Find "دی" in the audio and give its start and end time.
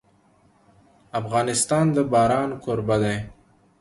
3.03-3.17